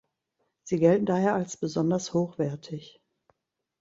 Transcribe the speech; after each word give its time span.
Sie 0.63 0.79
gelten 0.79 1.05
daher 1.05 1.35
als 1.35 1.57
besonders 1.57 2.15
hochwertig. 2.15 3.03